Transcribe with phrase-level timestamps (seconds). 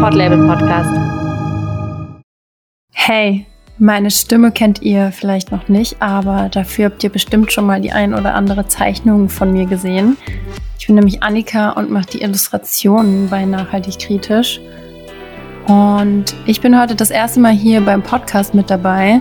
[0.00, 0.90] Podlabel Podcast.
[2.92, 3.46] Hey,
[3.78, 7.90] meine Stimme kennt ihr vielleicht noch nicht, aber dafür habt ihr bestimmt schon mal die
[7.90, 10.16] ein oder andere Zeichnung von mir gesehen.
[10.78, 14.60] Ich bin nämlich Annika und mache die Illustrationen bei Nachhaltig Kritisch.
[15.66, 19.20] Und ich bin heute das erste Mal hier beim Podcast mit dabei.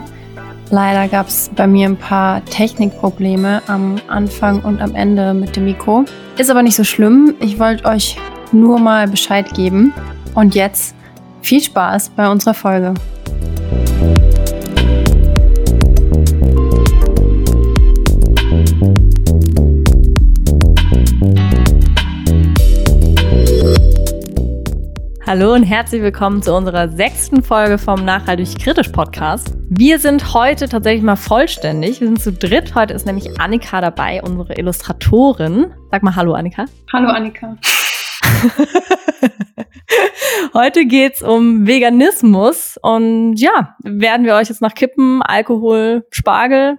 [0.70, 5.66] Leider gab es bei mir ein paar Technikprobleme am Anfang und am Ende mit dem
[5.66, 6.06] Mikro.
[6.38, 7.34] Ist aber nicht so schlimm.
[7.40, 8.18] Ich wollte euch
[8.52, 9.92] nur mal Bescheid geben.
[10.38, 10.94] Und jetzt
[11.42, 12.94] viel Spaß bei unserer Folge.
[25.26, 29.56] Hallo und herzlich willkommen zu unserer sechsten Folge vom Nachhaltig Kritisch Podcast.
[29.70, 32.00] Wir sind heute tatsächlich mal vollständig.
[32.00, 32.76] Wir sind zu dritt.
[32.76, 35.74] Heute ist nämlich Annika dabei, unsere Illustratorin.
[35.90, 36.66] Sag mal Hallo, Annika.
[36.94, 37.58] Hallo, Annika.
[40.54, 46.78] Heute geht's um Veganismus und ja, werden wir euch jetzt nach Kippen, Alkohol, Spargel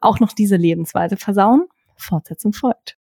[0.00, 1.66] auch noch diese Lebensweise versauen?
[1.96, 2.96] Fortsetzung folgt.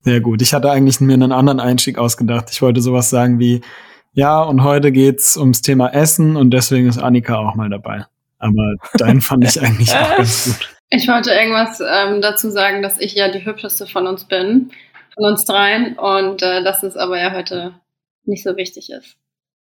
[0.00, 0.40] Sehr gut.
[0.42, 2.50] Ich hatte eigentlich mir einen anderen Einstieg ausgedacht.
[2.50, 3.62] Ich wollte sowas sagen wie,
[4.12, 8.06] ja, und heute geht's ums Thema Essen und deswegen ist Annika auch mal dabei.
[8.38, 10.74] Aber deinen fand ich eigentlich auch ganz gut.
[10.90, 14.70] Ich wollte irgendwas ähm, dazu sagen, dass ich ja die hübscheste von uns bin,
[15.14, 17.74] von uns dreien, und äh, dass es aber ja heute
[18.24, 19.16] nicht so wichtig ist.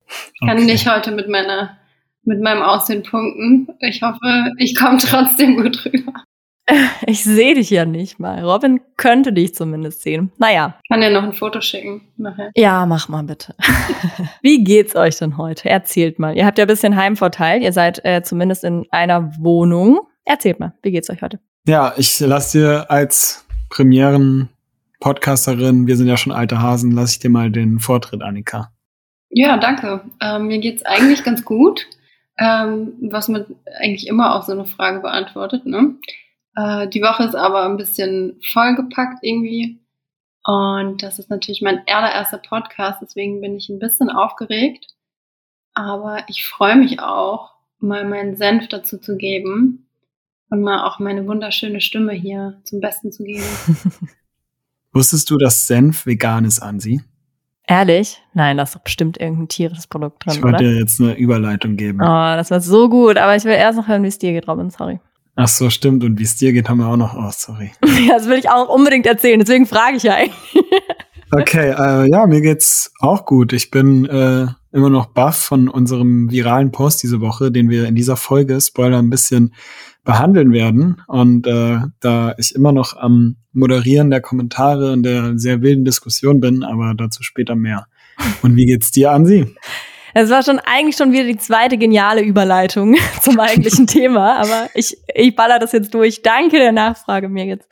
[0.08, 0.66] Ich kann okay.
[0.66, 1.78] nicht heute mit meiner
[2.26, 3.68] mit meinem Aussehen punkten.
[3.80, 6.14] Ich hoffe, ich komme trotzdem gut rüber.
[7.06, 8.42] Ich sehe dich ja nicht mal.
[8.42, 10.32] Robin könnte dich zumindest sehen.
[10.38, 10.80] Naja.
[10.90, 12.52] Kann dir noch ein Foto schicken nachher.
[12.56, 13.54] Ja, mach mal bitte.
[14.42, 15.70] Wie geht's euch denn heute?
[15.70, 16.38] Erzählt mal.
[16.38, 17.62] Ihr habt ja ein bisschen Heimvorteil.
[17.62, 20.08] Ihr seid äh, zumindest in einer Wohnung.
[20.24, 21.42] Erzählt mal, wie geht's euch heute?
[21.68, 27.30] Ja, ich lasse dir als Premieren-Podcasterin, wir sind ja schon alte Hasen, lasse ich dir
[27.30, 28.73] mal den Vortritt, Annika.
[29.36, 30.02] Ja, danke.
[30.22, 31.88] Ähm, mir geht's eigentlich ganz gut.
[32.38, 33.46] Ähm, was man
[33.80, 35.96] eigentlich immer auch so eine Frage beantwortet, ne?
[36.56, 39.80] Äh, die Woche ist aber ein bisschen vollgepackt irgendwie.
[40.44, 44.88] Und das ist natürlich mein allererster Podcast, deswegen bin ich ein bisschen aufgeregt.
[45.74, 49.88] Aber ich freue mich auch, mal meinen Senf dazu zu geben
[50.50, 53.44] und mal auch meine wunderschöne Stimme hier zum Besten zu geben.
[54.92, 57.02] Wusstest du, dass Senf vegan ist, Ansi?
[57.68, 58.22] Ehrlich?
[58.34, 60.34] Nein, da ist doch bestimmt irgendein tierisches Produkt drin.
[60.36, 62.00] Ich wollte dir jetzt eine Überleitung geben.
[62.02, 64.48] Oh, das war so gut, aber ich will erst noch hören, wie es dir geht,
[64.48, 65.00] Robin, sorry.
[65.36, 66.04] Ach so, stimmt.
[66.04, 67.16] Und wie es dir geht, haben wir auch noch.
[67.16, 67.72] Oh, sorry.
[68.08, 69.40] Ja, das will ich auch unbedingt erzählen.
[69.40, 70.34] Deswegen frage ich ja eigentlich.
[71.36, 73.54] Okay, äh, ja, mir geht's auch gut.
[73.54, 77.96] Ich bin äh, immer noch baff von unserem viralen Post diese Woche, den wir in
[77.96, 79.56] dieser Folge, Spoiler, ein bisschen
[80.04, 81.02] behandeln werden.
[81.08, 86.40] Und äh, da ich immer noch am Moderieren der Kommentare und der sehr wilden Diskussion
[86.40, 87.88] bin, aber dazu später mehr.
[88.42, 89.56] Und wie geht's dir, Ansi?
[90.16, 94.96] Es war schon eigentlich schon wieder die zweite geniale Überleitung zum eigentlichen Thema, aber ich,
[95.14, 96.22] ich baller das jetzt durch.
[96.22, 97.68] Danke der Nachfrage mir jetzt.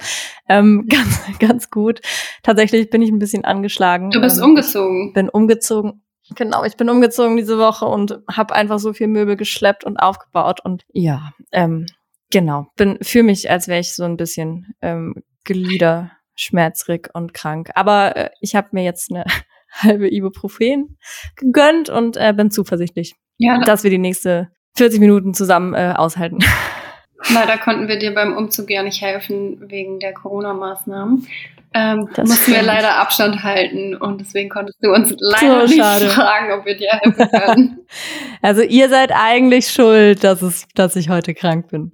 [0.50, 2.02] Ähm, ganz, ganz gut.
[2.41, 4.09] Tatsächlich bin ich ein bisschen angeschlagen.
[4.09, 5.14] Du bist ähm, umgezogen.
[5.14, 6.02] Bin umgezogen.
[6.36, 10.62] Genau, ich bin umgezogen diese Woche und habe einfach so viel Möbel geschleppt und aufgebaut
[10.64, 11.88] und ja, ähm,
[12.31, 17.69] genau, bin für mich, als wäre ich so ein bisschen ähm, Glieder schmerzrig und krank.
[17.75, 19.25] Aber äh, ich habe mir jetzt eine
[19.72, 20.97] halbe Ibuprofen
[21.36, 26.40] gegönnt und äh, bin zuversichtlich, ja, dass wir die nächste 40 Minuten zusammen äh, aushalten.
[27.30, 31.28] Leider konnten wir dir beim Umzug ja nicht helfen wegen der Corona-Maßnahmen.
[31.74, 36.52] Ähm, mussten wir leider Abstand halten und deswegen konntest du uns leider so nicht fragen,
[36.52, 37.80] ob wir dir helfen können.
[38.44, 41.92] Also ihr seid eigentlich schuld, dass, es, dass ich heute krank bin.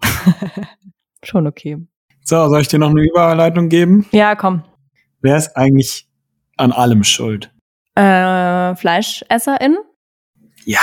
[1.23, 1.77] Schon okay.
[2.23, 4.05] So, soll ich dir noch eine Überleitung geben?
[4.11, 4.63] Ja, komm.
[5.21, 6.07] Wer ist eigentlich
[6.55, 7.51] an allem schuld?
[7.95, 9.79] Äh, FleischesserInnen?
[10.63, 10.79] Ja.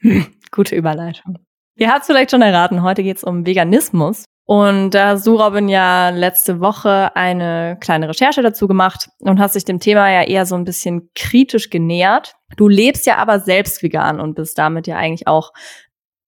[0.00, 1.38] Hm, gute Überleitung.
[1.76, 4.24] Ihr habt es vielleicht schon erraten, heute geht es um Veganismus.
[4.48, 9.56] Und da hast du, Robin, ja letzte Woche eine kleine Recherche dazu gemacht und hast
[9.56, 12.36] dich dem Thema ja eher so ein bisschen kritisch genähert.
[12.56, 15.52] Du lebst ja aber selbst vegan und bist damit ja eigentlich auch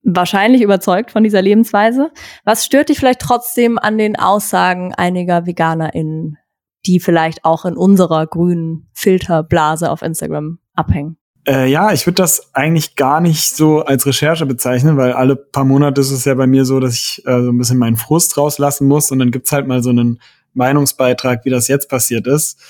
[0.02, 2.10] wahrscheinlich überzeugt von dieser Lebensweise.
[2.44, 6.38] Was stört dich vielleicht trotzdem an den Aussagen einiger VeganerInnen
[6.86, 11.18] die vielleicht auch in unserer grünen Filterblase auf Instagram abhängen?
[11.48, 15.64] Äh, ja, ich würde das eigentlich gar nicht so als Recherche bezeichnen, weil alle paar
[15.64, 18.36] Monate ist es ja bei mir so, dass ich äh, so ein bisschen meinen Frust
[18.36, 20.20] rauslassen muss und dann gibt's halt mal so einen
[20.52, 22.60] Meinungsbeitrag, wie das jetzt passiert ist.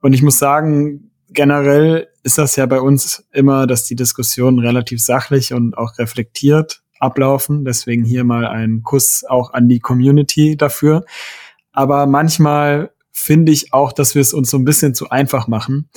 [0.00, 5.02] Und ich muss sagen, generell ist das ja bei uns immer, dass die Diskussionen relativ
[5.02, 7.64] sachlich und auch reflektiert ablaufen.
[7.64, 11.04] Deswegen hier mal ein Kuss auch an die Community dafür.
[11.72, 15.88] Aber manchmal finde ich auch, dass wir es uns so ein bisschen zu einfach machen.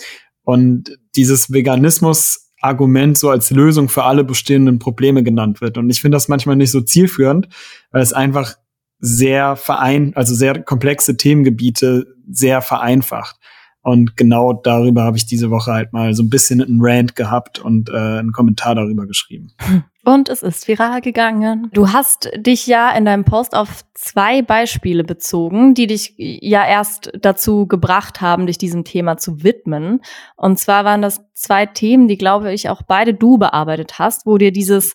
[0.45, 5.77] Und dieses Veganismus Argument so als Lösung für alle bestehenden Probleme genannt wird.
[5.77, 7.47] Und ich finde das manchmal nicht so zielführend,
[7.91, 8.55] weil es einfach
[8.99, 13.37] sehr verein, also sehr komplexe Themengebiete sehr vereinfacht.
[13.81, 17.59] Und genau darüber habe ich diese Woche halt mal so ein bisschen einen Rant gehabt
[17.59, 19.51] und äh, einen Kommentar darüber geschrieben.
[20.05, 21.69] Und es ist viral gegangen.
[21.73, 27.11] Du hast dich ja in deinem Post auf zwei Beispiele bezogen, die dich ja erst
[27.19, 30.01] dazu gebracht haben, dich diesem Thema zu widmen.
[30.35, 34.37] Und zwar waren das zwei Themen, die, glaube ich, auch beide du bearbeitet hast, wo
[34.37, 34.93] dir dieses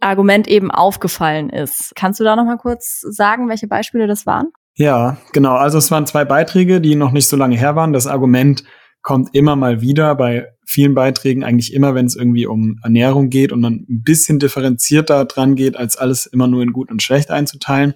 [0.00, 1.92] Argument eben aufgefallen ist.
[1.94, 4.48] Kannst du da noch mal kurz sagen, welche Beispiele das waren?
[4.74, 5.54] Ja, genau.
[5.54, 7.92] Also es waren zwei Beiträge, die noch nicht so lange her waren.
[7.92, 8.64] Das Argument
[9.06, 13.52] kommt immer mal wieder bei vielen Beiträgen, eigentlich immer, wenn es irgendwie um Ernährung geht
[13.52, 17.30] und dann ein bisschen differenzierter dran geht, als alles immer nur in gut und schlecht
[17.30, 17.94] einzuteilen.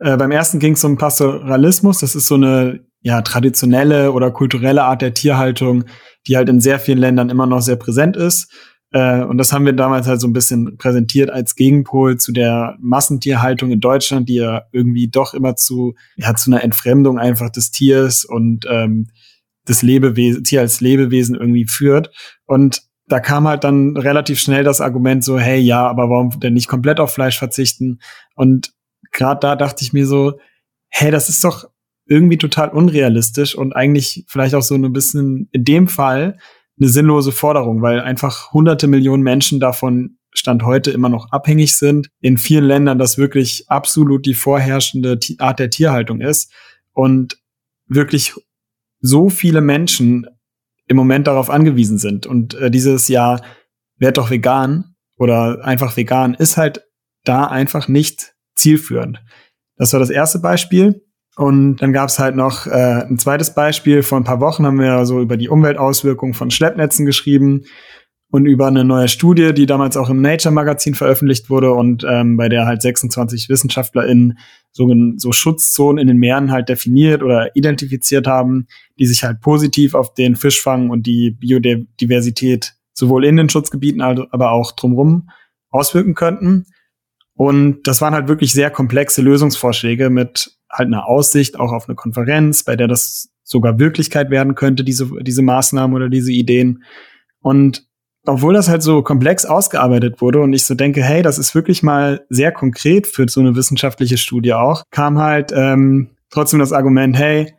[0.00, 2.00] Äh, beim ersten ging es um Pastoralismus.
[2.00, 5.84] Das ist so eine ja, traditionelle oder kulturelle Art der Tierhaltung,
[6.26, 8.52] die halt in sehr vielen Ländern immer noch sehr präsent ist.
[8.90, 12.76] Äh, und das haben wir damals halt so ein bisschen präsentiert als Gegenpol zu der
[12.80, 17.70] Massentierhaltung in Deutschland, die ja irgendwie doch immer zu, ja, zu einer Entfremdung einfach des
[17.70, 19.06] Tiers und ähm,
[19.68, 22.10] des Lebewesen, Tier als Lebewesen irgendwie führt.
[22.46, 26.54] Und da kam halt dann relativ schnell das Argument so, hey, ja, aber warum denn
[26.54, 28.00] nicht komplett auf Fleisch verzichten?
[28.34, 28.72] Und
[29.12, 30.38] gerade da dachte ich mir so,
[30.88, 31.68] hey, das ist doch
[32.06, 36.38] irgendwie total unrealistisch und eigentlich vielleicht auch so ein bisschen in dem Fall
[36.78, 42.10] eine sinnlose Forderung, weil einfach hunderte Millionen Menschen davon Stand heute immer noch abhängig sind.
[42.20, 46.52] In vielen Ländern das wirklich absolut die vorherrschende Art der Tierhaltung ist
[46.92, 47.38] und
[47.88, 48.34] wirklich
[49.00, 50.26] so viele Menschen
[50.86, 52.26] im Moment darauf angewiesen sind.
[52.26, 53.42] Und äh, dieses Jahr,
[53.98, 56.84] werd doch vegan oder einfach vegan, ist halt
[57.24, 59.22] da einfach nicht zielführend.
[59.76, 61.02] Das war das erste Beispiel.
[61.36, 64.02] Und dann gab es halt noch äh, ein zweites Beispiel.
[64.02, 67.64] Vor ein paar Wochen haben wir so über die Umweltauswirkungen von Schleppnetzen geschrieben
[68.30, 72.36] und über eine neue Studie, die damals auch im Nature Magazin veröffentlicht wurde und ähm,
[72.36, 74.38] bei der halt 26 WissenschaftlerInnen
[74.72, 78.66] so, so Schutzzonen in den Meeren halt definiert oder identifiziert haben,
[78.98, 84.50] die sich halt positiv auf den Fischfang und die Biodiversität sowohl in den Schutzgebieten, aber
[84.50, 85.28] auch drumherum
[85.70, 86.66] auswirken könnten.
[87.34, 91.94] Und das waren halt wirklich sehr komplexe Lösungsvorschläge mit halt einer Aussicht auch auf eine
[91.94, 96.82] Konferenz, bei der das sogar Wirklichkeit werden könnte, diese, diese Maßnahmen oder diese Ideen.
[97.40, 97.85] Und
[98.26, 101.82] obwohl das halt so komplex ausgearbeitet wurde und ich so denke, hey, das ist wirklich
[101.82, 107.16] mal sehr konkret für so eine wissenschaftliche Studie auch, kam halt ähm, trotzdem das Argument,
[107.16, 107.54] hey,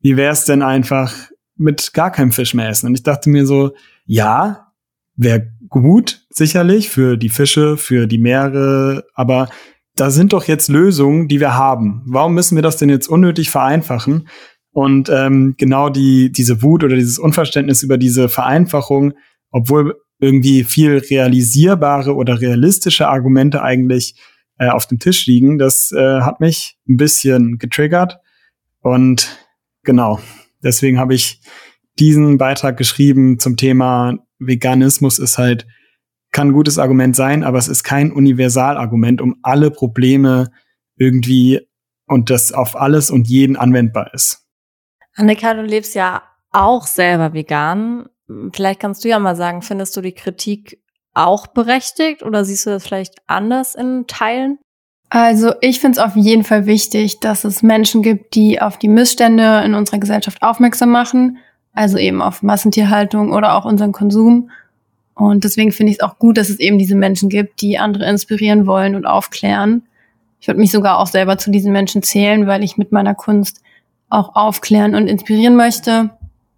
[0.00, 1.14] wie wäre es denn einfach
[1.56, 2.86] mit gar keinem Fisch mehr essen?
[2.86, 3.72] Und ich dachte mir so,
[4.04, 4.72] ja,
[5.16, 9.48] wäre gut, sicherlich, für die Fische, für die Meere, aber
[9.96, 12.02] da sind doch jetzt Lösungen, die wir haben.
[12.06, 14.28] Warum müssen wir das denn jetzt unnötig vereinfachen?
[14.72, 19.12] Und ähm, genau die, diese Wut oder dieses Unverständnis über diese Vereinfachung,
[19.50, 24.14] obwohl irgendwie viel realisierbare oder realistische Argumente eigentlich
[24.58, 28.20] äh, auf dem Tisch liegen, das äh, hat mich ein bisschen getriggert.
[28.80, 29.36] Und
[29.82, 30.20] genau,
[30.62, 31.40] deswegen habe ich
[31.98, 35.66] diesen Beitrag geschrieben zum Thema Veganismus ist halt
[36.32, 40.50] kann ein gutes Argument sein, aber es ist kein Universalargument, um alle Probleme
[40.96, 41.60] irgendwie
[42.06, 44.46] und das auf alles und jeden anwendbar ist.
[45.14, 48.06] Annika, du lebst ja auch selber vegan.
[48.52, 50.80] Vielleicht kannst du ja mal sagen, findest du die Kritik
[51.14, 54.58] auch berechtigt oder siehst du das vielleicht anders in Teilen?
[55.10, 58.88] Also ich finde es auf jeden Fall wichtig, dass es Menschen gibt, die auf die
[58.88, 61.38] Missstände in unserer Gesellschaft aufmerksam machen,
[61.74, 64.50] also eben auf Massentierhaltung oder auch unseren Konsum
[65.14, 68.08] und deswegen finde ich es auch gut, dass es eben diese Menschen gibt, die andere
[68.08, 69.82] inspirieren wollen und aufklären.
[70.40, 73.60] Ich würde mich sogar auch selber zu diesen Menschen zählen, weil ich mit meiner Kunst
[74.08, 76.10] auch aufklären und inspirieren möchte.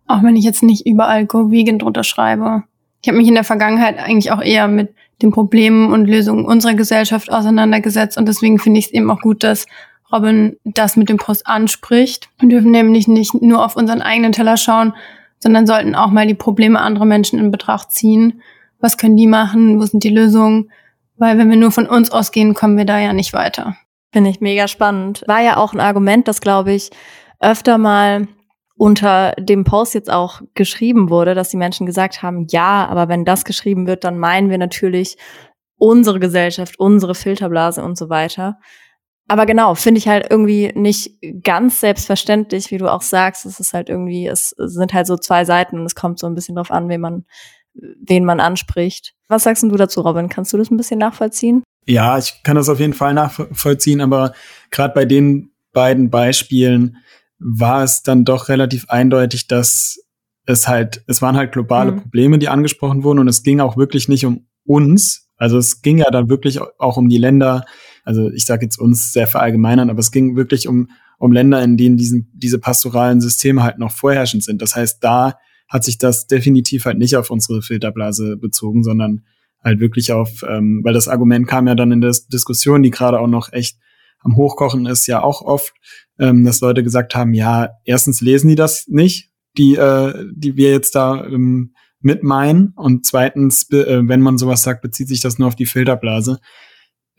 [0.07, 2.65] Auch wenn ich jetzt nicht überall Go Vegan drunter schreibe.
[3.03, 6.75] Ich habe mich in der Vergangenheit eigentlich auch eher mit den Problemen und Lösungen unserer
[6.75, 9.67] Gesellschaft auseinandergesetzt und deswegen finde ich es eben auch gut, dass
[10.13, 12.29] Robin das mit dem Post anspricht.
[12.39, 14.95] Wir dürfen nämlich nicht nur auf unseren eigenen Teller schauen,
[15.39, 18.41] sondern sollten auch mal die Probleme anderer Menschen in Betracht ziehen.
[18.81, 19.81] Was können die machen?
[19.81, 20.71] Wo sind die Lösungen?
[21.17, 23.77] Weil wenn wir nur von uns ausgehen, kommen wir da ja nicht weiter.
[24.13, 25.25] Finde ich mega spannend.
[25.27, 26.91] War ja auch ein Argument, das, glaube ich,
[27.41, 28.29] öfter mal
[28.77, 33.25] unter dem Post jetzt auch geschrieben wurde, dass die Menschen gesagt haben, ja, aber wenn
[33.25, 35.17] das geschrieben wird, dann meinen wir natürlich
[35.77, 38.59] unsere Gesellschaft, unsere Filterblase und so weiter.
[39.27, 41.13] Aber genau, finde ich halt irgendwie nicht
[41.43, 43.47] ganz selbstverständlich, wie du auch sagst.
[43.47, 46.35] Es ist halt irgendwie, es sind halt so zwei Seiten und es kommt so ein
[46.35, 47.25] bisschen drauf an, wen man,
[47.73, 49.15] wen man anspricht.
[49.29, 50.29] Was sagst du dazu, Robin?
[50.29, 51.63] Kannst du das ein bisschen nachvollziehen?
[51.87, 54.35] Ja, ich kann das auf jeden Fall nachvollziehen, aber
[54.71, 56.99] gerade bei den beiden Beispielen
[57.39, 59.99] war es dann doch relativ eindeutig, dass
[60.47, 62.03] es halt, es waren halt globale mhm.
[62.03, 65.29] Probleme, die angesprochen wurden und es ging auch wirklich nicht um uns.
[65.37, 67.65] Also es ging ja dann wirklich auch um die Länder,
[68.05, 71.77] also ich sage jetzt uns sehr verallgemeinern, aber es ging wirklich um, um Länder, in
[71.77, 74.63] denen diesen, diese pastoralen Systeme halt noch vorherrschend sind.
[74.63, 75.35] Das heißt, da
[75.69, 79.25] hat sich das definitiv halt nicht auf unsere Filterblase bezogen, sondern
[79.63, 83.19] halt wirklich auf, ähm, weil das Argument kam ja dann in der Diskussion, die gerade
[83.19, 83.79] auch noch echt
[84.25, 85.73] am Hochkochen ist, ja auch oft,
[86.19, 90.71] ähm, dass Leute gesagt haben, ja, erstens lesen die das nicht, die, äh, die wir
[90.71, 92.73] jetzt da ähm, mit meinen.
[92.77, 96.39] Und zweitens, äh, wenn man sowas sagt, bezieht sich das nur auf die Filterblase.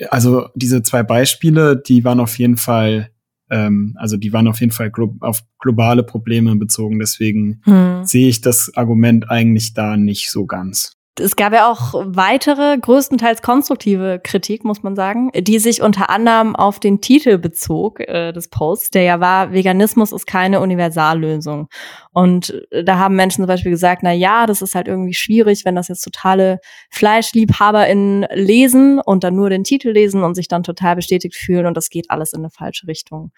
[0.10, 3.12] Also diese zwei Beispiele, die waren auf jeden Fall,
[3.50, 7.00] ähm, also die waren auf jeden Fall glo auf globale Probleme bezogen.
[7.00, 8.04] Deswegen hm.
[8.04, 13.42] sehe ich das Argument eigentlich da nicht so ganz es gab ja auch weitere, größtenteils
[13.42, 18.50] konstruktive Kritik, muss man sagen, die sich unter anderem auf den Titel bezog äh, des
[18.50, 21.70] Posts, der ja war, Veganismus ist keine Universallösung.
[22.12, 25.64] Und äh, da haben Menschen zum Beispiel gesagt, na ja, das ist halt irgendwie schwierig,
[25.64, 26.60] wenn das jetzt totale
[26.92, 31.78] FleischliebhaberInnen lesen und dann nur den Titel lesen und sich dann total bestätigt fühlen und
[31.78, 33.32] das geht alles in eine falsche Richtung.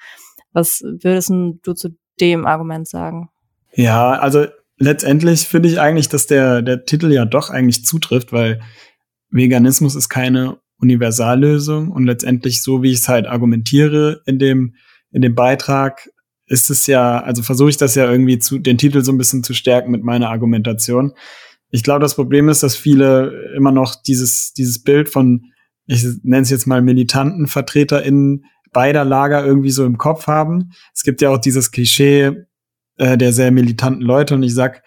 [0.52, 3.30] Was würdest du zu dem Argument sagen?
[3.74, 8.62] Ja, also letztendlich finde ich eigentlich, dass der, der Titel ja doch eigentlich zutrifft, weil
[9.30, 14.76] Veganismus ist keine Universallösung und letztendlich so, wie ich es halt argumentiere in dem,
[15.12, 16.10] in dem Beitrag,
[16.46, 19.44] ist es ja, also versuche ich das ja irgendwie zu, den Titel so ein bisschen
[19.44, 21.14] zu stärken mit meiner Argumentation.
[21.70, 25.52] Ich glaube, das Problem ist, dass viele immer noch dieses, dieses Bild von,
[25.86, 30.72] ich nenne es jetzt mal militanten VertreterInnen beider Lager irgendwie so im Kopf haben.
[30.94, 32.46] Es gibt ja auch dieses Klischee,
[32.98, 34.36] äh, der sehr militanten Leute.
[34.36, 34.84] Und ich sag,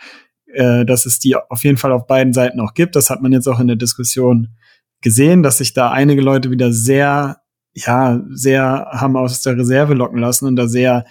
[0.53, 2.97] äh, dass es die auf jeden Fall auf beiden Seiten auch gibt.
[2.97, 4.57] Das hat man jetzt auch in der Diskussion
[5.01, 7.39] gesehen, dass sich da einige Leute wieder sehr,
[7.73, 11.05] ja, sehr haben aus der Reserve locken lassen und da sehr,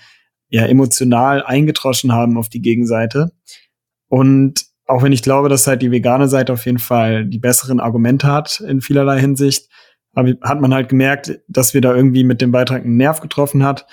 [0.50, 3.32] ja, emotional eingetroschen haben auf die Gegenseite.
[4.08, 7.79] Und auch wenn ich glaube, dass halt die vegane Seite auf jeden Fall die besseren
[7.79, 9.70] Argumente hat in vielerlei Hinsicht,
[10.15, 13.86] hat man halt gemerkt, dass wir da irgendwie mit dem Beitrag einen Nerv getroffen hat.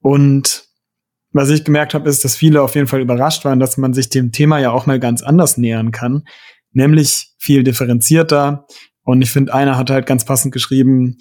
[0.00, 0.65] Und
[1.32, 4.08] was ich gemerkt habe, ist, dass viele auf jeden Fall überrascht waren, dass man sich
[4.08, 6.24] dem Thema ja auch mal ganz anders nähern kann,
[6.72, 8.66] nämlich viel differenzierter.
[9.02, 11.18] Und ich finde, einer hat halt ganz passend geschrieben,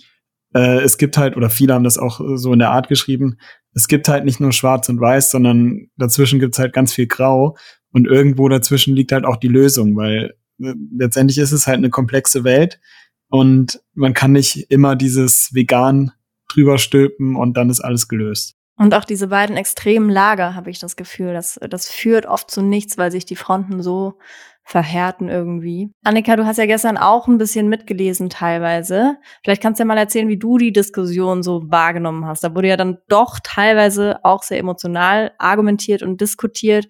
[0.53, 3.37] äh, es gibt halt, oder viele haben das auch so in der Art geschrieben,
[3.73, 7.57] es gibt halt nicht nur schwarz und weiß, sondern dazwischen gibt's halt ganz viel Grau.
[7.91, 11.89] Und irgendwo dazwischen liegt halt auch die Lösung, weil äh, letztendlich ist es halt eine
[11.89, 12.79] komplexe Welt
[13.29, 16.11] und man kann nicht immer dieses vegan
[16.49, 18.55] drüber stülpen und dann ist alles gelöst.
[18.77, 22.61] Und auch diese beiden extremen Lager, habe ich das Gefühl, das, das führt oft zu
[22.61, 24.17] nichts, weil sich die Fronten so
[24.67, 25.91] verhärten irgendwie.
[26.03, 29.17] Annika, du hast ja gestern auch ein bisschen mitgelesen teilweise.
[29.43, 32.43] Vielleicht kannst du ja mal erzählen, wie du die Diskussion so wahrgenommen hast.
[32.43, 36.87] Da wurde ja dann doch teilweise auch sehr emotional argumentiert und diskutiert.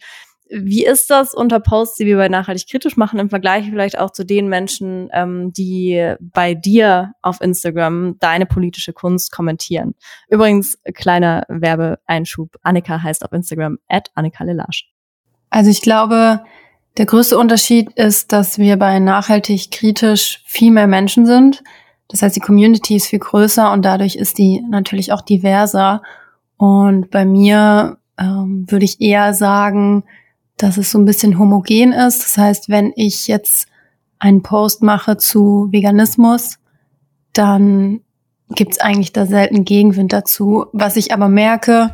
[0.50, 4.12] Wie ist das unter Posts, die wir bei Nachhaltig Kritisch machen, im Vergleich vielleicht auch
[4.12, 9.96] zu den Menschen, ähm, die bei dir auf Instagram deine politische Kunst kommentieren?
[10.30, 12.58] Übrigens, kleiner Werbeeinschub.
[12.62, 14.88] Annika heißt auf Instagram at Annika Lelasch.
[15.50, 16.42] Also ich glaube,
[16.98, 21.64] der größte Unterschied ist, dass wir bei Nachhaltig Kritisch viel mehr Menschen sind.
[22.08, 26.04] Das heißt, die Community ist viel größer und dadurch ist die natürlich auch diverser.
[26.58, 30.04] Und bei mir ähm, würde ich eher sagen,
[30.58, 32.24] dass es so ein bisschen homogen ist.
[32.24, 33.68] Das heißt, wenn ich jetzt
[34.20, 36.58] einen Post mache zu Veganismus,
[37.34, 38.02] dann
[38.50, 40.68] gibt's eigentlich da selten Gegenwind dazu.
[40.72, 41.92] Was ich aber merke,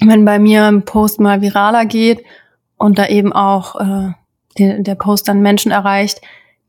[0.00, 2.24] wenn bei mir ein Post mal viraler geht
[2.76, 4.12] und da eben auch äh,
[4.58, 6.20] der, der Post dann Menschen erreicht,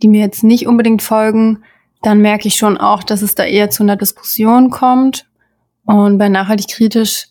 [0.01, 1.63] die mir jetzt nicht unbedingt folgen,
[2.01, 5.27] dann merke ich schon auch, dass es da eher zu einer Diskussion kommt.
[5.85, 7.27] Und bei nachhaltig kritisch,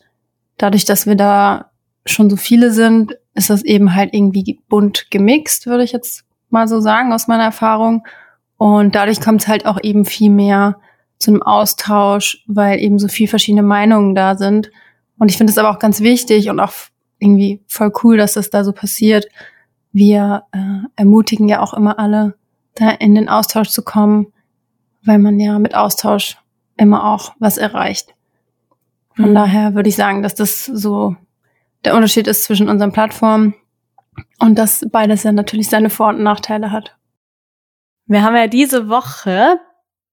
[0.58, 1.70] dadurch, dass wir da
[2.06, 6.68] schon so viele sind, ist das eben halt irgendwie bunt gemixt, würde ich jetzt mal
[6.68, 8.06] so sagen aus meiner Erfahrung.
[8.56, 10.78] Und dadurch kommt es halt auch eben viel mehr
[11.18, 14.70] zu einem Austausch, weil eben so viel verschiedene Meinungen da sind.
[15.18, 16.72] Und ich finde es aber auch ganz wichtig und auch
[17.18, 19.26] irgendwie voll cool, dass das da so passiert.
[19.92, 22.34] Wir äh, ermutigen ja auch immer alle,
[22.74, 24.32] da in den Austausch zu kommen,
[25.04, 26.36] weil man ja mit Austausch
[26.76, 28.14] immer auch was erreicht.
[29.14, 29.34] Von mhm.
[29.34, 31.16] daher würde ich sagen, dass das so
[31.84, 33.54] der Unterschied ist zwischen unseren Plattformen
[34.38, 36.96] und dass beides ja natürlich seine Vor- und Nachteile hat.
[38.06, 39.58] Wir haben ja diese Woche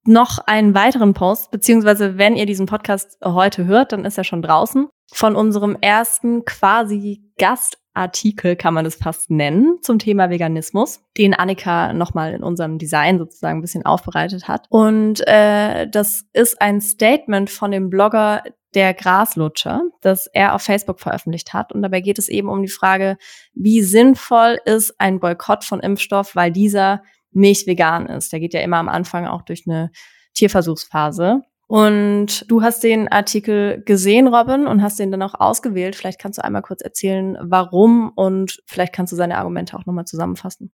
[0.06, 4.42] noch einen weiteren Post, beziehungsweise wenn ihr diesen Podcast heute hört, dann ist er schon
[4.42, 11.34] draußen, von unserem ersten quasi Gastartikel, kann man es fast nennen, zum Thema Veganismus, den
[11.34, 14.66] Annika nochmal in unserem Design sozusagen ein bisschen aufbereitet hat.
[14.70, 18.42] Und äh, das ist ein Statement von dem Blogger
[18.74, 21.74] der Graslutscher, das er auf Facebook veröffentlicht hat.
[21.74, 23.18] Und dabei geht es eben um die Frage,
[23.54, 28.32] wie sinnvoll ist ein Boykott von Impfstoff, weil dieser nicht vegan ist.
[28.32, 29.92] Der geht ja immer am Anfang auch durch eine
[30.34, 31.42] Tierversuchsphase.
[31.68, 35.96] Und du hast den Artikel gesehen, Robin, und hast den dann auch ausgewählt.
[35.96, 40.06] Vielleicht kannst du einmal kurz erzählen, warum und vielleicht kannst du seine Argumente auch nochmal
[40.06, 40.74] zusammenfassen.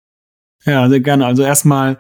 [0.65, 1.27] Ja, sehr gerne.
[1.27, 1.99] Also erstmal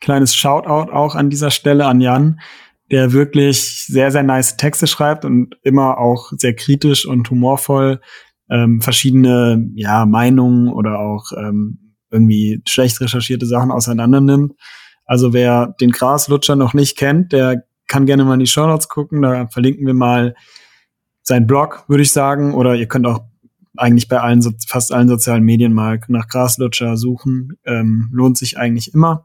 [0.00, 2.40] kleines Shoutout auch an dieser Stelle an Jan,
[2.90, 8.00] der wirklich sehr, sehr nice Texte schreibt und immer auch sehr kritisch und humorvoll
[8.48, 14.52] ähm, verschiedene ja, Meinungen oder auch ähm, irgendwie schlecht recherchierte Sachen auseinander nimmt.
[15.04, 18.88] Also wer den Graslutscher noch nicht kennt, der kann gerne mal in die Show Notes
[18.88, 19.22] gucken.
[19.22, 20.34] Da verlinken wir mal
[21.22, 22.54] seinen Blog, würde ich sagen.
[22.54, 23.20] Oder ihr könnt auch
[23.76, 27.52] eigentlich bei allen, fast allen sozialen Medien mal nach Graslutscher suchen.
[27.64, 29.24] Ähm, lohnt sich eigentlich immer.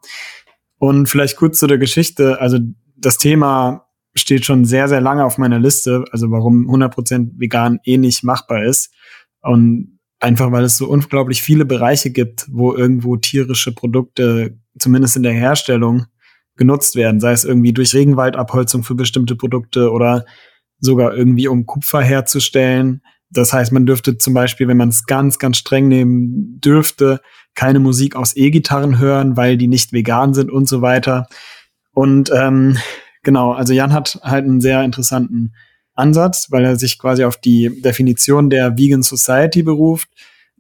[0.78, 2.40] Und vielleicht kurz zu der Geschichte.
[2.40, 2.60] Also
[3.02, 6.06] das Thema steht schon sehr, sehr lange auf meiner Liste.
[6.12, 8.94] Also warum 100% vegan eh nicht machbar ist.
[9.42, 15.24] Und einfach, weil es so unglaublich viele Bereiche gibt, wo irgendwo tierische Produkte, zumindest in
[15.24, 16.06] der Herstellung,
[16.58, 17.20] genutzt werden.
[17.20, 20.26] Sei es irgendwie durch Regenwaldabholzung für bestimmte Produkte oder
[20.80, 25.40] sogar irgendwie um Kupfer herzustellen das heißt, man dürfte zum Beispiel, wenn man es ganz,
[25.40, 27.22] ganz streng nehmen dürfte,
[27.56, 31.28] keine Musik aus E-Gitarren hören, weil die nicht vegan sind und so weiter.
[31.94, 32.78] Und ähm,
[33.24, 35.54] genau, also Jan hat halt einen sehr interessanten
[35.94, 40.10] Ansatz, weil er sich quasi auf die Definition der Vegan Society beruft,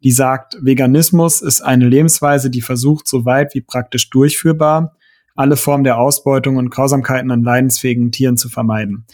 [0.04, 4.98] die sagt, Veganismus ist eine Lebensweise, die versucht, so weit wie praktisch durchführbar,
[5.36, 9.06] alle Formen der Ausbeutung und Grausamkeiten an leidensfähigen Tieren zu vermeiden.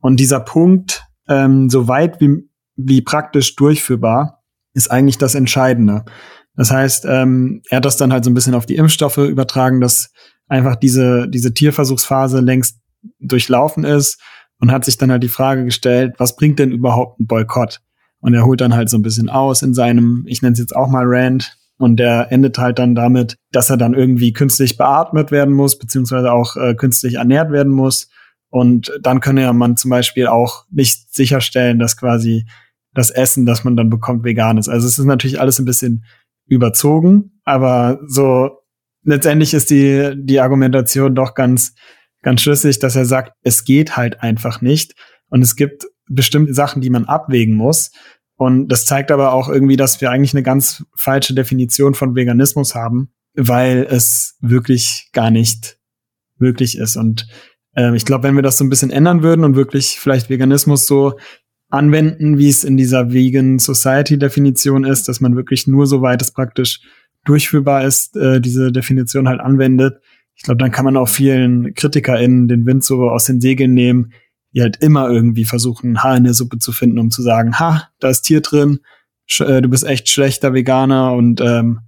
[0.00, 6.04] Und dieser Punkt, ähm, so weit wie wie praktisch durchführbar, ist eigentlich das Entscheidende.
[6.56, 9.80] Das heißt, ähm, er hat das dann halt so ein bisschen auf die Impfstoffe übertragen,
[9.80, 10.12] dass
[10.48, 12.80] einfach diese, diese Tierversuchsphase längst
[13.20, 14.20] durchlaufen ist
[14.60, 17.80] und hat sich dann halt die Frage gestellt, was bringt denn überhaupt ein Boykott?
[18.20, 20.74] Und er holt dann halt so ein bisschen aus in seinem, ich nenne es jetzt
[20.74, 25.30] auch mal Rand, und der endet halt dann damit, dass er dann irgendwie künstlich beatmet
[25.30, 28.08] werden muss, beziehungsweise auch äh, künstlich ernährt werden muss.
[28.48, 32.46] Und dann könne ja man zum Beispiel auch nicht sicherstellen, dass quasi
[32.92, 34.68] das Essen, das man dann bekommt, vegan ist.
[34.68, 36.04] Also es ist natürlich alles ein bisschen
[36.46, 38.60] überzogen, aber so
[39.04, 41.74] letztendlich ist die, die Argumentation doch ganz,
[42.22, 44.94] ganz schlüssig, dass er sagt, es geht halt einfach nicht.
[45.28, 47.90] Und es gibt bestimmte Sachen, die man abwägen muss.
[48.36, 52.74] Und das zeigt aber auch irgendwie, dass wir eigentlich eine ganz falsche Definition von Veganismus
[52.74, 55.78] haben, weil es wirklich gar nicht
[56.38, 56.96] möglich ist.
[56.96, 57.28] Und
[57.74, 60.86] äh, ich glaube, wenn wir das so ein bisschen ändern würden und wirklich vielleicht Veganismus
[60.86, 61.14] so
[61.70, 66.22] anwenden, wie es in dieser Vegan Society Definition ist, dass man wirklich nur so weit
[66.22, 66.80] es praktisch
[67.24, 70.00] durchführbar ist, äh, diese Definition halt anwendet.
[70.34, 74.12] Ich glaube, dann kann man auch vielen KritikerInnen den Wind so aus den Segeln nehmen,
[74.52, 77.58] die halt immer irgendwie versuchen, ein Haar in der Suppe zu finden, um zu sagen,
[77.58, 78.80] ha, da ist Tier drin,
[79.40, 81.80] äh, du bist echt schlechter Veganer und ähm,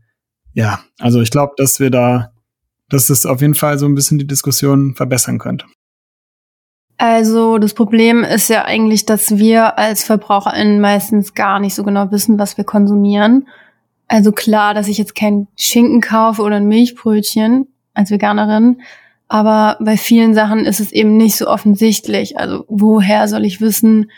[0.52, 2.32] ja, also ich glaube, dass wir da,
[2.88, 5.66] dass es auf jeden Fall so ein bisschen die Diskussion verbessern könnte.
[6.98, 12.10] Also das Problem ist ja eigentlich, dass wir als VerbraucherInnen meistens gar nicht so genau
[12.10, 13.46] wissen, was wir konsumieren.
[14.08, 18.80] Also klar, dass ich jetzt kein Schinken kaufe oder ein Milchbrötchen als Veganerin,
[19.28, 22.38] aber bei vielen Sachen ist es eben nicht so offensichtlich.
[22.38, 24.10] Also woher soll ich wissen,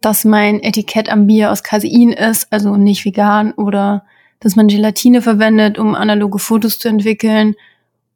[0.00, 4.04] dass mein Etikett am Bier aus Casein ist, also nicht vegan, oder
[4.40, 7.54] dass man Gelatine verwendet, um analoge Fotos zu entwickeln,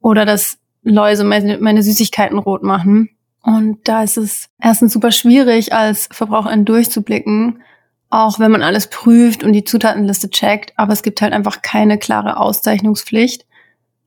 [0.00, 3.10] oder dass Läuse meine, meine Süßigkeiten rot machen.
[3.42, 7.62] Und da ist es erstens super schwierig, als Verbraucherin durchzublicken,
[8.10, 11.96] auch wenn man alles prüft und die Zutatenliste checkt, aber es gibt halt einfach keine
[11.96, 13.46] klare Auszeichnungspflicht.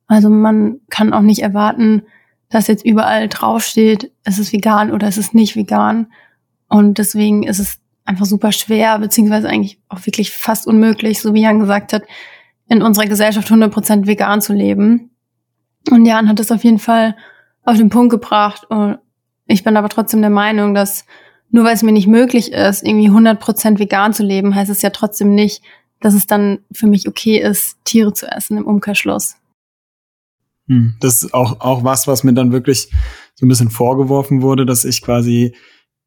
[0.07, 2.03] Also man kann auch nicht erwarten,
[2.49, 6.11] dass jetzt überall draufsteht, es ist vegan oder es ist nicht vegan.
[6.67, 11.41] Und deswegen ist es einfach super schwer, beziehungsweise eigentlich auch wirklich fast unmöglich, so wie
[11.41, 12.03] Jan gesagt hat,
[12.67, 15.11] in unserer Gesellschaft 100% vegan zu leben.
[15.89, 17.15] Und Jan hat es auf jeden Fall
[17.63, 18.97] auf den Punkt gebracht und
[19.45, 21.05] ich bin aber trotzdem der Meinung, dass
[21.53, 24.89] nur weil es mir nicht möglich ist, irgendwie 100% vegan zu leben, heißt es ja
[24.89, 25.61] trotzdem nicht,
[26.01, 29.35] dass es dann für mich okay ist, Tiere zu essen im Umkehrschluss.
[30.67, 32.89] Hm, das ist auch, auch was, was mir dann wirklich
[33.35, 35.55] so ein bisschen vorgeworfen wurde, dass ich quasi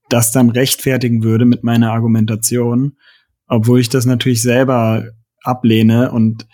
[0.09, 2.97] das dann rechtfertigen würde mit meiner Argumentation,
[3.47, 5.05] obwohl ich das natürlich selber
[5.45, 6.49] ablehne und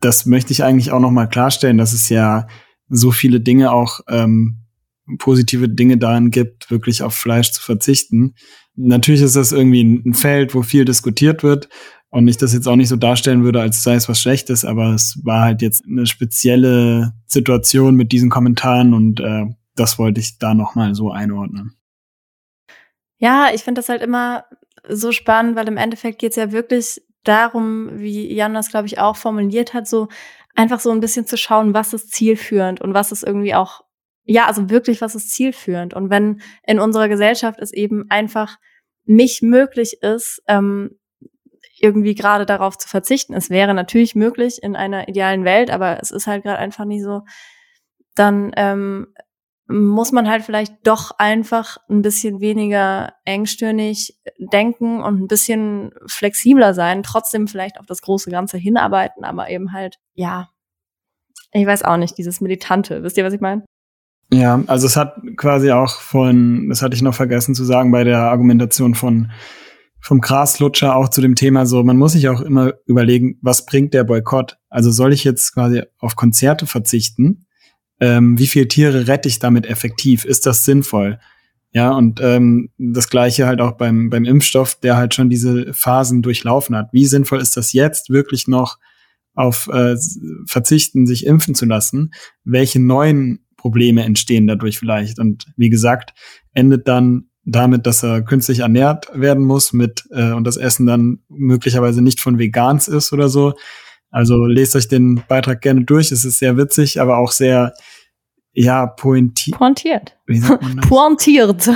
[0.00, 2.48] das möchte ich eigentlich auch noch mal klarstellen, dass es ja
[2.88, 4.59] so viele Dinge auch ähm,
[5.18, 8.34] positive Dinge daran gibt, wirklich auf Fleisch zu verzichten.
[8.76, 11.68] Natürlich ist das irgendwie ein Feld, wo viel diskutiert wird
[12.10, 14.94] und ich das jetzt auch nicht so darstellen würde, als sei es was Schlechtes, aber
[14.94, 19.46] es war halt jetzt eine spezielle Situation mit diesen Kommentaren und äh,
[19.76, 21.76] das wollte ich da nochmal so einordnen.
[23.18, 24.44] Ja, ich finde das halt immer
[24.88, 28.98] so spannend, weil im Endeffekt geht es ja wirklich darum, wie Jan das, glaube ich,
[28.98, 30.08] auch formuliert hat, so
[30.54, 33.84] einfach so ein bisschen zu schauen, was ist zielführend und was ist irgendwie auch,
[34.24, 35.94] ja, also wirklich, was ist zielführend.
[35.94, 38.58] Und wenn in unserer Gesellschaft es eben einfach
[39.04, 40.98] nicht möglich ist, ähm,
[41.80, 43.34] irgendwie gerade darauf zu verzichten.
[43.34, 47.02] Es wäre natürlich möglich in einer idealen Welt, aber es ist halt gerade einfach nicht
[47.02, 47.22] so.
[48.14, 49.14] Dann ähm,
[49.66, 56.74] muss man halt vielleicht doch einfach ein bisschen weniger engstirnig denken und ein bisschen flexibler
[56.74, 60.50] sein, trotzdem vielleicht auf das große Ganze hinarbeiten, aber eben halt, ja,
[61.52, 63.02] ich weiß auch nicht, dieses Militante.
[63.02, 63.64] Wisst ihr, was ich meine?
[64.32, 68.04] Ja, also es hat quasi auch von, das hatte ich noch vergessen zu sagen, bei
[68.04, 69.32] der Argumentation von
[70.02, 73.92] vom Graslutscher auch zu dem Thema so, man muss sich auch immer überlegen, was bringt
[73.92, 74.56] der Boykott?
[74.70, 77.44] Also soll ich jetzt quasi auf Konzerte verzichten?
[78.00, 80.24] ähm, wie viele Tiere rette ich damit effektiv?
[80.24, 81.20] Ist das sinnvoll?
[81.72, 86.22] Ja, und ähm, das gleiche halt auch beim, beim Impfstoff, der halt schon diese Phasen
[86.22, 86.88] durchlaufen hat.
[86.92, 88.78] Wie sinnvoll ist das jetzt wirklich noch
[89.34, 89.94] auf äh,
[90.46, 92.10] verzichten, sich impfen zu lassen?
[92.42, 95.18] Welche neuen Probleme entstehen dadurch vielleicht?
[95.18, 96.14] Und wie gesagt,
[96.54, 101.18] endet dann damit, dass er künstlich ernährt werden muss mit äh, und das Essen dann
[101.28, 103.54] möglicherweise nicht von Vegans ist oder so.
[104.10, 106.10] Also lest euch den Beitrag gerne durch.
[106.10, 107.74] Es ist sehr witzig, aber auch sehr,
[108.52, 109.56] ja, pointiert.
[109.56, 110.16] Pointiert.
[110.26, 110.88] Wie sagt man das?
[110.88, 111.68] Pointiert.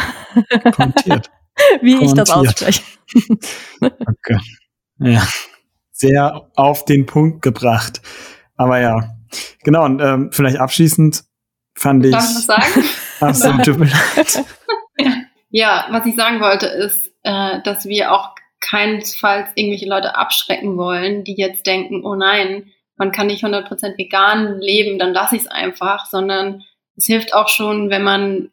[0.72, 1.30] Pointiert.
[1.82, 2.02] Wie Pointiert.
[2.02, 2.82] ich das ausspreche.
[3.80, 4.38] okay.
[4.98, 5.26] Ja.
[5.92, 8.02] Sehr auf den Punkt gebracht.
[8.56, 9.16] Aber ja.
[9.62, 11.24] Genau, und ähm, vielleicht abschließend
[11.74, 12.12] fand ich.
[12.12, 12.84] Darf ich was sagen?
[13.20, 14.44] Ach so, tut mir leid.
[15.56, 21.22] Ja, was ich sagen wollte, ist, äh, dass wir auch keinesfalls irgendwelche Leute abschrecken wollen,
[21.22, 25.46] die jetzt denken, oh nein, man kann nicht 100% vegan leben, dann lasse ich es
[25.46, 26.64] einfach, sondern
[26.96, 28.50] es hilft auch schon, wenn man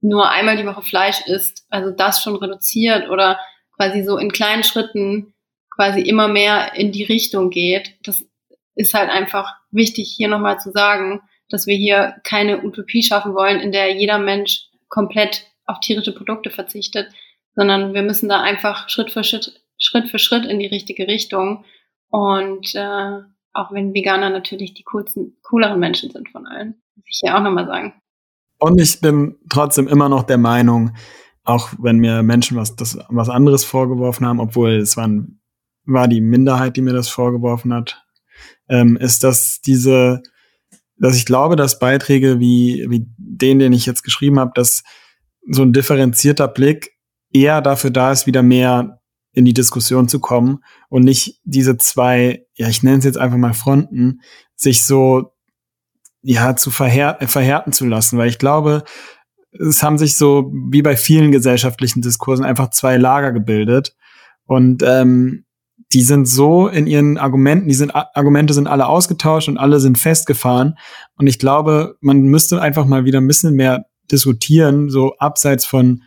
[0.00, 3.38] nur einmal die Woche Fleisch isst, also das schon reduziert oder
[3.76, 5.34] quasi so in kleinen Schritten
[5.74, 7.96] quasi immer mehr in die Richtung geht.
[8.04, 8.24] Das
[8.74, 13.60] ist halt einfach wichtig hier nochmal zu sagen, dass wir hier keine Utopie schaffen wollen,
[13.60, 17.08] in der jeder Mensch komplett auf tierische Produkte verzichtet,
[17.54, 21.64] sondern wir müssen da einfach Schritt für Schritt, Schritt für Schritt in die richtige Richtung.
[22.10, 23.20] Und äh,
[23.52, 27.42] auch wenn Veganer natürlich die coolsten, cooleren Menschen sind von allen, muss ich ja auch
[27.42, 27.94] nochmal sagen.
[28.58, 30.96] Und ich bin trotzdem immer noch der Meinung,
[31.44, 35.40] auch wenn mir Menschen was, das, was anderes vorgeworfen haben, obwohl es waren,
[35.84, 38.04] war die Minderheit, die mir das vorgeworfen hat,
[38.68, 40.22] ähm, ist, dass diese,
[41.00, 44.82] dass ich glaube, dass Beiträge wie, wie den, den ich jetzt geschrieben habe, dass
[45.48, 46.92] so ein differenzierter Blick
[47.32, 49.00] eher dafür da ist, wieder mehr
[49.32, 53.36] in die Diskussion zu kommen und nicht diese zwei, ja, ich nenne es jetzt einfach
[53.36, 54.20] mal Fronten,
[54.56, 55.32] sich so,
[56.22, 58.82] ja, zu verhär verhärten zu lassen, weil ich glaube,
[59.52, 63.94] es haben sich so, wie bei vielen gesellschaftlichen Diskursen, einfach zwei Lager gebildet.
[64.44, 65.44] Und ähm,
[65.92, 69.98] die sind so in ihren Argumenten, die sind Argumente sind alle ausgetauscht und alle sind
[69.98, 70.76] festgefahren.
[71.16, 76.02] Und ich glaube, man müsste einfach mal wieder ein bisschen mehr diskutieren, so abseits von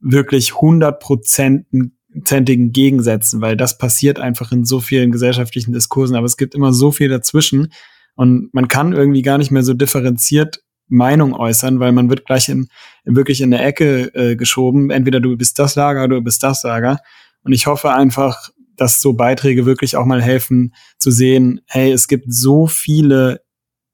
[0.00, 6.54] wirklich hundertprozentigen Gegensätzen, weil das passiert einfach in so vielen gesellschaftlichen Diskursen, aber es gibt
[6.54, 7.72] immer so viel dazwischen
[8.16, 12.48] und man kann irgendwie gar nicht mehr so differenziert Meinung äußern, weil man wird gleich
[12.48, 12.68] in,
[13.04, 14.90] wirklich in der Ecke äh, geschoben.
[14.90, 16.98] Entweder du bist das Lager oder du bist das Lager.
[17.44, 18.50] Und ich hoffe einfach,
[18.80, 23.42] dass so Beiträge wirklich auch mal helfen zu sehen, hey, es gibt so viele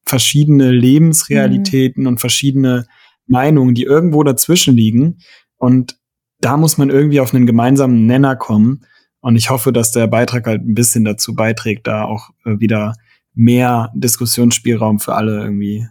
[0.04, 2.06] verschiedene Lebensrealitäten mhm.
[2.06, 2.86] und verschiedene
[3.26, 5.18] Meinungen, die irgendwo dazwischen liegen.
[5.56, 5.98] Und
[6.40, 8.86] da muss man irgendwie auf einen gemeinsamen Nenner kommen.
[9.18, 12.94] Und ich hoffe, dass der Beitrag halt ein bisschen dazu beiträgt, da auch äh, wieder
[13.34, 15.88] mehr Diskussionsspielraum für alle irgendwie,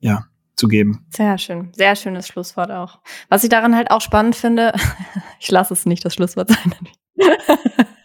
[0.00, 0.24] ja,
[0.56, 1.06] zu geben.
[1.10, 2.98] Sehr schön, sehr schönes Schlusswort auch.
[3.28, 4.72] Was ich daran halt auch spannend finde,
[5.38, 6.74] ich lasse es nicht das Schlusswort sein.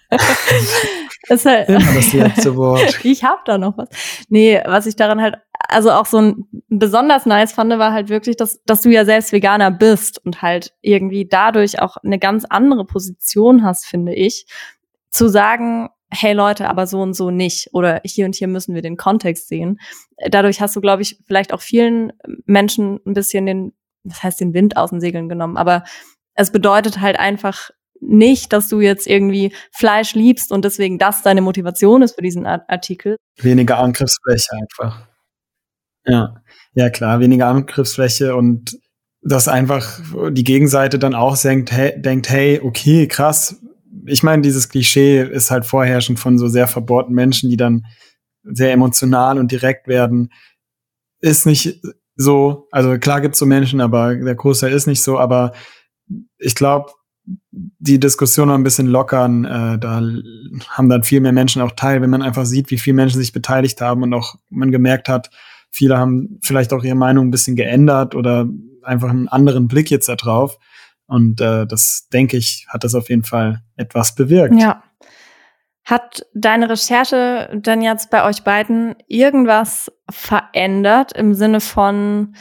[1.30, 3.00] ist halt, Immer das letzte Wort.
[3.04, 3.90] ich habe da noch was.
[4.30, 5.36] Nee, was ich daran halt
[5.70, 9.32] also auch so ein besonders nice fand, war halt wirklich, dass, dass du ja selbst
[9.32, 14.46] Veganer bist und halt irgendwie dadurch auch eine ganz andere Position hast, finde ich,
[15.12, 18.82] zu sagen, hey Leute, aber so und so nicht oder hier und hier müssen wir
[18.82, 19.80] den Kontext sehen.
[20.30, 22.14] Dadurch hast du, glaube ich, vielleicht auch vielen
[22.46, 25.84] Menschen ein bisschen den, das heißt den Wind aus den Segeln genommen, aber
[26.34, 31.42] es bedeutet halt einfach nicht, dass du jetzt irgendwie Fleisch liebst und deswegen das deine
[31.42, 33.18] Motivation ist für diesen Artikel.
[33.38, 35.08] Weniger Angriffsfläche einfach.
[36.06, 36.42] Ja,
[36.74, 38.78] ja klar, weniger Angriffsfläche und
[39.22, 40.00] dass einfach
[40.32, 43.62] die Gegenseite dann auch denkt, hey, denkt, hey, okay, krass.
[44.06, 47.86] Ich meine, dieses Klischee ist halt vorherrschend von so sehr verbohrten Menschen, die dann
[48.44, 50.32] sehr emotional und direkt werden.
[51.20, 51.82] Ist nicht
[52.16, 55.54] so, also klar gibt's so Menschen, aber der Großteil ist nicht so, aber
[56.38, 56.92] ich glaube,
[57.52, 59.46] die Diskussion noch ein bisschen lockern.
[59.46, 60.02] Äh, da
[60.70, 63.34] haben dann viel mehr Menschen auch teil, wenn man einfach sieht, wie viele Menschen sich
[63.34, 65.30] beteiligt haben und auch man gemerkt hat,
[65.70, 68.48] viele haben vielleicht auch ihre Meinung ein bisschen geändert oder
[68.84, 70.58] einfach einen anderen Blick jetzt da drauf.
[71.06, 74.56] Und äh, das, denke ich, hat das auf jeden Fall etwas bewirkt.
[74.56, 74.84] Ja.
[75.86, 82.36] Hat deine Recherche denn jetzt bei euch beiden irgendwas verändert im Sinne von,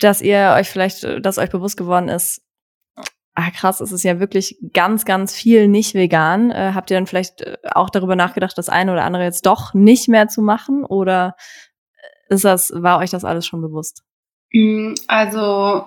[0.00, 2.42] dass ihr euch vielleicht, dass euch bewusst geworden ist,
[3.38, 6.50] ah krass, es ist ja wirklich ganz, ganz viel nicht vegan.
[6.50, 9.74] Äh, habt ihr dann vielleicht äh, auch darüber nachgedacht, das eine oder andere jetzt doch
[9.74, 10.84] nicht mehr zu machen?
[10.84, 11.36] Oder
[12.28, 14.02] ist das, war euch das alles schon bewusst?
[14.52, 15.86] Mm, also,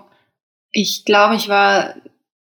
[0.71, 1.95] ich glaube, ich war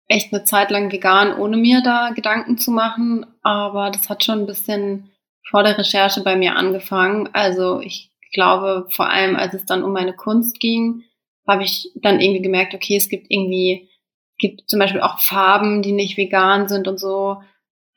[0.09, 3.25] echt eine Zeit lang vegan, ohne mir da Gedanken zu machen.
[3.43, 5.11] Aber das hat schon ein bisschen
[5.49, 7.29] vor der Recherche bei mir angefangen.
[7.31, 11.03] Also ich glaube, vor allem als es dann um meine Kunst ging,
[11.47, 13.89] habe ich dann irgendwie gemerkt, okay, es gibt irgendwie,
[14.37, 17.41] gibt zum Beispiel auch Farben, die nicht vegan sind und so.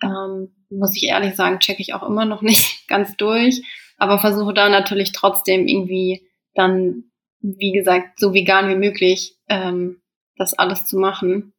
[0.02, 3.62] Ähm, muss ich ehrlich sagen, checke ich auch immer noch nicht ganz durch.
[3.96, 6.22] Aber versuche da natürlich trotzdem irgendwie
[6.54, 7.04] dann,
[7.40, 10.00] wie gesagt, so vegan wie möglich ähm,
[10.36, 11.52] das alles zu machen.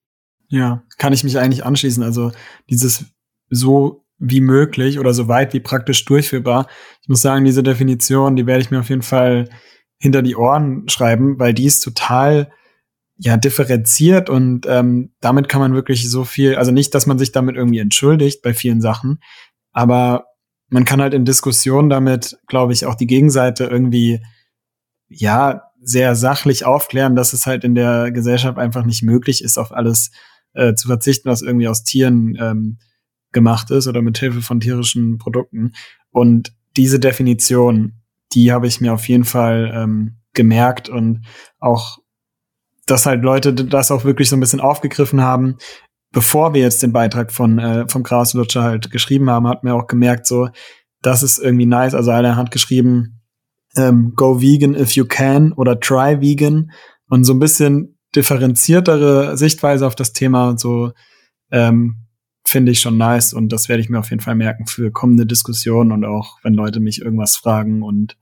[0.50, 2.04] Ja, kann ich mich eigentlich anschließen.
[2.04, 2.32] Also
[2.70, 3.06] dieses
[3.50, 6.68] so wie möglich oder so weit wie praktisch durchführbar.
[7.02, 9.50] Ich muss sagen, diese Definition, die werde ich mir auf jeden Fall
[10.00, 12.52] hinter die Ohren schreiben, weil die ist total
[13.24, 17.32] ja differenziert und ähm, damit kann man wirklich so viel, also nicht, dass man sich
[17.32, 19.20] damit irgendwie entschuldigt bei vielen Sachen,
[19.72, 20.26] aber
[20.70, 24.22] man kann halt in Diskussionen damit, glaube ich, auch die Gegenseite irgendwie
[25.08, 29.72] ja sehr sachlich aufklären, dass es halt in der Gesellschaft einfach nicht möglich ist, auf
[29.72, 30.12] alles
[30.54, 32.80] äh, zu verzichten, was irgendwie aus Tieren ähm,
[33.32, 35.74] gemacht ist oder mit Hilfe von tierischen Produkten.
[36.10, 38.02] Und diese Definition,
[38.34, 41.26] die habe ich mir auf jeden Fall ähm, gemerkt und
[41.60, 42.00] auch,
[42.92, 45.56] dass halt Leute das auch wirklich so ein bisschen aufgegriffen haben.
[46.12, 49.88] Bevor wir jetzt den Beitrag von äh, vom Graslutscher halt geschrieben haben, hat mir auch
[49.88, 50.50] gemerkt, so,
[51.02, 51.96] das ist irgendwie nice.
[51.96, 53.22] Also einer hat geschrieben,
[53.78, 56.72] ähm, go vegan if you can oder try vegan
[57.08, 60.92] und so ein bisschen differenziertere Sichtweise auf das Thema so
[61.50, 62.08] ähm,
[62.44, 65.26] finde ich schon nice und das werde ich mir auf jeden Fall merken für kommende
[65.26, 68.18] Diskussionen und auch wenn Leute mich irgendwas fragen und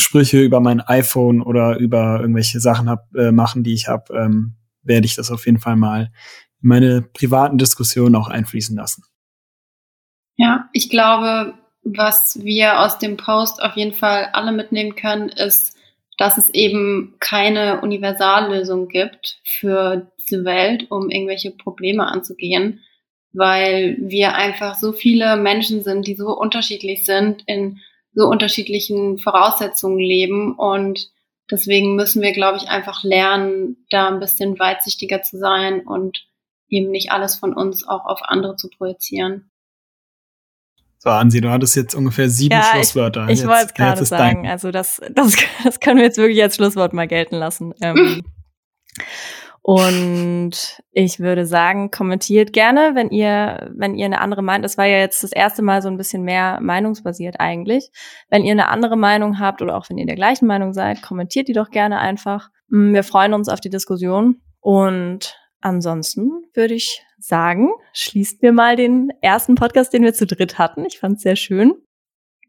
[0.00, 4.56] Sprüche über mein iPhone oder über irgendwelche Sachen hab, äh, machen, die ich habe, ähm,
[4.82, 6.10] werde ich das auf jeden Fall mal
[6.62, 9.04] in meine privaten Diskussionen auch einfließen lassen.
[10.36, 15.76] Ja, ich glaube, was wir aus dem Post auf jeden Fall alle mitnehmen können, ist,
[16.18, 22.80] dass es eben keine Universallösung gibt für diese Welt, um irgendwelche Probleme anzugehen,
[23.32, 27.80] weil wir einfach so viele Menschen sind, die so unterschiedlich sind, in
[28.12, 31.10] so unterschiedlichen Voraussetzungen leben und
[31.50, 36.26] deswegen müssen wir, glaube ich, einfach lernen, da ein bisschen weitsichtiger zu sein und
[36.68, 39.50] eben nicht alles von uns auch auf andere zu projizieren.
[41.02, 43.26] So, Ansi, du hattest jetzt ungefähr sieben ja, Schlusswörter.
[43.28, 44.42] Ich, ich wollte es gerade sagen.
[44.42, 44.52] Dein.
[44.52, 47.74] Also das, das, das können wir jetzt wirklich als Schlusswort mal gelten lassen.
[47.80, 48.22] Ähm,
[49.62, 54.86] und ich würde sagen, kommentiert gerne, wenn ihr, wenn ihr eine andere Meinung, das war
[54.86, 57.90] ja jetzt das erste Mal so ein bisschen mehr meinungsbasiert eigentlich.
[58.30, 61.48] Wenn ihr eine andere Meinung habt oder auch wenn ihr der gleichen Meinung seid, kommentiert
[61.48, 62.48] die doch gerne einfach.
[62.68, 68.76] Mm, wir freuen uns auf die Diskussion und ansonsten würde ich sagen, schließt mir mal
[68.76, 70.86] den ersten Podcast, den wir zu dritt hatten.
[70.86, 71.74] Ich fand es sehr schön.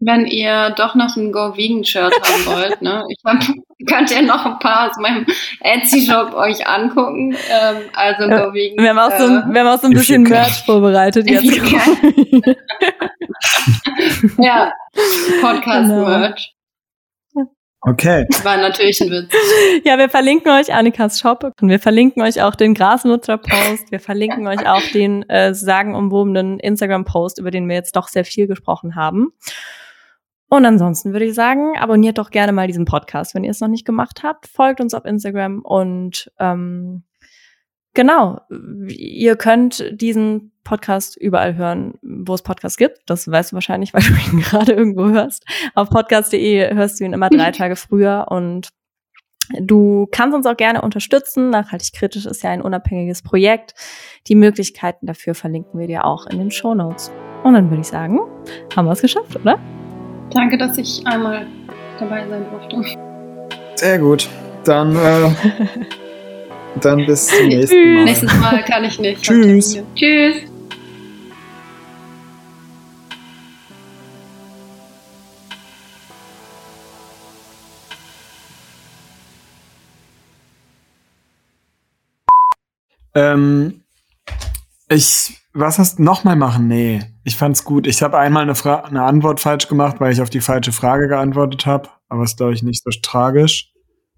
[0.03, 3.37] Wenn ihr doch noch ein Go Vegan Shirt haben wollt, ne, ich hab,
[3.87, 5.27] könnt ihr noch ein paar aus meinem
[5.59, 7.35] Etsy Shop euch angucken.
[7.49, 8.83] Ähm, also ja, Go Vegan.
[8.83, 11.45] Wir haben auch so, ein, wir haben auch so ein bisschen Merch vorbereitet jetzt.
[14.39, 14.73] ja,
[15.39, 16.05] Podcast genau.
[16.07, 16.55] Merch.
[17.83, 18.27] Okay.
[18.43, 19.31] War natürlich ein Witz.
[19.83, 23.91] Ja, wir verlinken euch Annikas Shop und wir verlinken euch auch den Grasnutzer-Post.
[23.91, 28.45] Wir verlinken euch auch den äh, sagenumwobenen Instagram-Post, über den wir jetzt doch sehr viel
[28.47, 29.33] gesprochen haben.
[30.53, 33.69] Und ansonsten würde ich sagen, abonniert doch gerne mal diesen Podcast, wenn ihr es noch
[33.69, 34.47] nicht gemacht habt.
[34.47, 37.03] Folgt uns auf Instagram und ähm,
[37.93, 38.39] Genau.
[38.87, 42.99] Ihr könnt diesen Podcast überall hören, wo es Podcasts gibt.
[43.05, 45.45] Das weißt du wahrscheinlich, weil du ihn gerade irgendwo hörst.
[45.73, 48.69] Auf podcast.de hörst du ihn immer drei Tage früher und
[49.59, 51.49] Du kannst uns auch gerne unterstützen.
[51.49, 53.73] Nachhaltig kritisch ist ja ein unabhängiges Projekt.
[54.27, 57.11] Die Möglichkeiten dafür verlinken wir dir auch in den Show Notes.
[57.43, 58.19] Und dann würde ich sagen,
[58.73, 59.59] haben wir es geschafft, oder?
[60.33, 61.45] Danke, dass ich einmal
[61.99, 62.97] dabei sein durfte.
[63.75, 64.29] Sehr gut.
[64.63, 65.29] Dann äh,
[66.81, 68.03] Dann bis zum nächsten Mal.
[68.05, 69.21] Nächstes Mal kann ich nicht.
[69.21, 69.77] Tschüss.
[69.95, 70.35] Tschüss.
[83.13, 83.83] Ähm,
[84.89, 86.67] Ich, was hast du nochmal machen?
[86.67, 87.87] Nee, ich fand's gut.
[87.87, 91.07] Ich habe einmal eine, Fra eine Antwort falsch gemacht, weil ich auf die falsche Frage
[91.07, 91.89] geantwortet habe.
[92.09, 93.71] Aber ist, glaube ich, nicht so tragisch.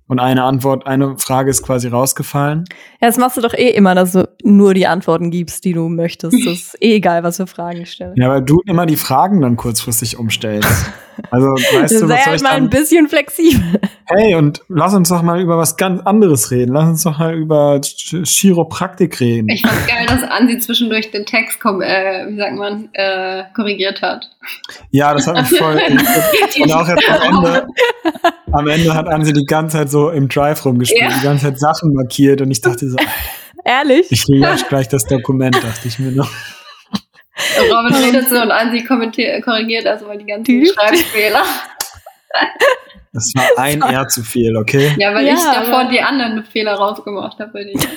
[0.08, 2.66] Und eine Antwort, eine Frage ist quasi rausgefallen.
[3.02, 5.88] Ja, das machst du doch eh immer, dass du nur die Antworten gibst, die du
[5.90, 6.36] möchtest.
[6.46, 8.14] Das ist eh egal, was für Fragen ich stelle.
[8.18, 10.92] Ja, weil du immer die Fragen dann kurzfristig umstellst.
[11.32, 13.80] Also, weißt du, was soll halt ich mal ein bisschen flexibel.
[14.06, 16.74] Hey, und lass uns doch mal über was ganz anderes reden.
[16.74, 19.50] Lass uns doch mal über Ch- Chiropraktik reden.
[19.50, 24.30] Ich fand geil, dass Ansi zwischendurch den Text, äh, wie sagt man, äh, korrigiert hat.
[24.92, 25.76] Ja, das hat mich voll.
[26.62, 27.68] und auch jetzt am Ende,
[28.52, 31.18] am Ende hat Ansi die ganze Zeit so im Drive rumgespielt, Ja.
[31.18, 32.98] die ganze Zeit Sachen markiert und ich dachte so,
[33.66, 34.08] Ehrlich?
[34.12, 36.30] ich lösche gleich das Dokument, dachte ich mir noch.
[37.72, 40.66] Robin redet so und Ansi korrigiert erstmal die ganzen.
[40.66, 41.44] Schreibfehler.
[43.12, 44.92] Das war ein R zu viel, okay?
[44.98, 47.52] Ja, weil Ja, ich davor die anderen Fehler rausgemacht habe.
[47.52, 47.74] bei dir.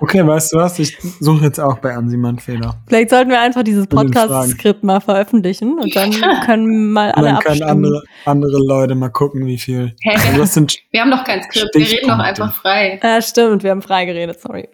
[0.00, 0.78] Okay, weißt du was?
[0.78, 2.76] Ich suche jetzt auch bei Ansi mal einen Fehler.
[2.86, 3.86] Vielleicht sollten wir einfach dieses.
[3.86, 6.10] Podcast-Skript mal veröffentlichen und dann
[6.44, 9.94] können mal alle dann können andere, andere Leute mal gucken, wie viel.
[10.02, 13.00] Hä, Also wir, das sind, wir haben doch kein Skript, wir reden doch einfach frei.
[13.02, 14.68] Ja, stimmt, wir haben frei geredet, sorry.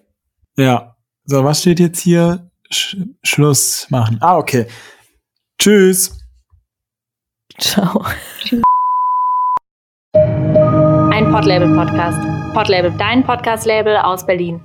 [0.57, 0.97] ja.
[1.25, 2.51] So, was steht jetzt hier?
[2.73, 4.19] Sch Schluss machen.
[4.21, 4.67] Ah, okay.
[5.59, 6.19] Tschüss.
[7.59, 8.05] Ciao.
[10.15, 12.55] Ein Podlabel-Podcast.
[12.55, 14.61] Podlabel, dein Podcast-Label aus Berlin.